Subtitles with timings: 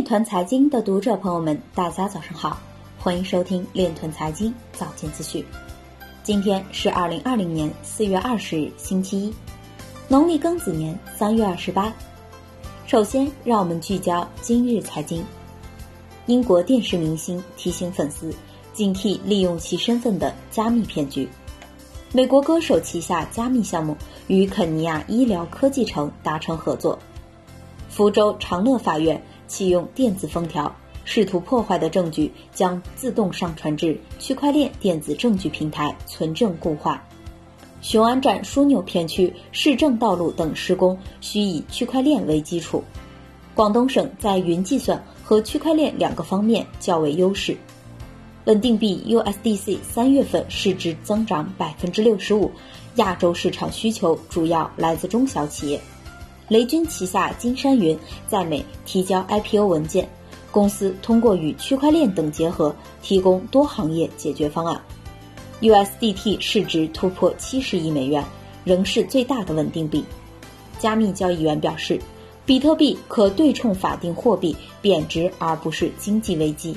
[0.00, 2.58] 链团财经的读者朋友们，大家早上好，
[2.98, 5.44] 欢迎收听链团财经早间资讯。
[6.22, 9.34] 今天是二零二零年四月二十日，星期一，
[10.08, 11.92] 农历庚子年三月二十八。
[12.86, 15.22] 首先，让我们聚焦今日财经。
[16.24, 18.34] 英国电视明星提醒粉丝
[18.72, 21.28] 警惕利用其身份的加密骗局。
[22.10, 23.94] 美国歌手旗下加密项目
[24.28, 26.98] 与肯尼亚医疗科技城达成合作。
[27.90, 29.22] 福州长乐法院。
[29.50, 30.72] 启用电子封条，
[31.04, 37.04] 试图破坏的证据将自动上传至区块链电子证据平台，存证固化。
[37.82, 42.84] 雄安站枢纽片区市政道路等施工需以区块链为基础。
[43.52, 47.56] 广东省在云计算和区块链两个方面较为优势。
[48.44, 52.52] 稳定币 USDC 三月份市值增长百分之六十五，
[52.94, 55.80] 亚洲市场需求主要来自中小企业。
[56.50, 57.96] 雷军旗下金山云
[58.26, 60.08] 在美提交 IPO 文件，
[60.50, 64.78] 公司通过与区块链等结合，提供多行业解决方案。
[65.60, 68.24] USDT 市值突破七十亿美元，
[68.64, 70.04] 仍是最大的稳定币。
[70.80, 72.00] 加密交易员表示，
[72.44, 76.76] 比特币可对冲法定货币贬值，而不是经济危机。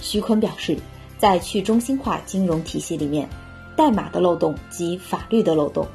[0.00, 0.74] 徐坤表示，
[1.18, 3.28] 在去中心化金融体系里面，
[3.76, 5.86] 代码的漏洞及法律的漏洞。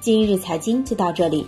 [0.00, 1.46] 今日财经就到这里。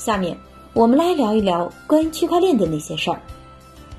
[0.00, 0.34] 下面
[0.72, 3.20] 我们来聊一聊关于区块链的那些事儿。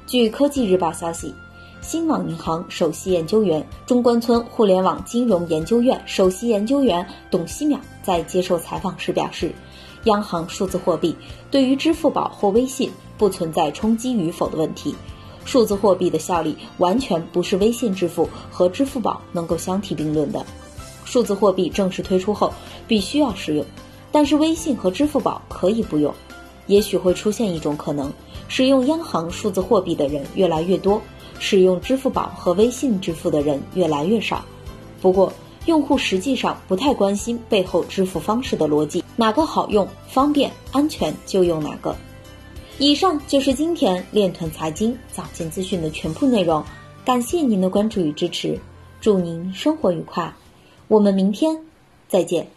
[0.07, 1.31] 据科技日报消息，
[1.79, 9.53] 新网银行首席研究员、中关村互联网金融研究院首席研究员董希淼在接受采访时表示，
[10.05, 11.15] 央行数字货币
[11.51, 14.95] 对于支付宝或微信不存在冲击与否的问题。
[15.45, 20.43] 数字货币的效力完全不是微信支付和支付宝能够相提并论的。
[21.05, 22.51] 数字货币正式推出后，
[22.87, 23.63] 必须要使用。
[24.11, 26.13] 但是微信和支付宝可以不用，
[26.67, 28.11] 也许会出现一种可能：
[28.47, 31.01] 使用央行数字货币的人越来越多，
[31.39, 34.43] 使用支付宝和微信支付的人越来越少。
[35.01, 35.31] 不过，
[35.65, 41.95] 用户实际上不太关心背后支付方式的逻辑，哪个好用、方便、安全就用哪个。
[42.79, 46.63] 以上就是今天链团财经早间资讯的全部内容，
[47.05, 48.59] 感谢您的关注与支持，
[48.99, 50.33] 祝您生活愉快，
[50.87, 51.57] 我们明天
[52.07, 52.47] 再见。